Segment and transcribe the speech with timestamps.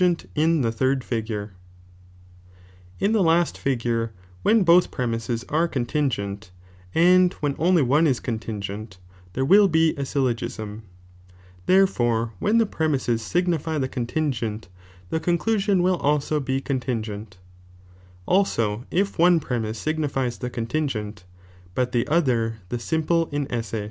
[0.01, 0.71] IS continffent in the
[3.21, 3.93] la^t figure,
[4.41, 6.49] when both premises are contin geai,
[6.95, 8.97] and when only one ia contingent,
[9.33, 10.81] there will ,„> fo,'"^ be a sfDogism,
[11.67, 14.63] therefore when the premisefl aig ""'i"" ocoiIm mfj the coDttngent,
[15.11, 17.33] the conclusioa wiU also be toodngent;
[18.27, 21.25] alao if one premise ngniliea the contingent,
[21.75, 23.79] but tbe olber, the simple icesse.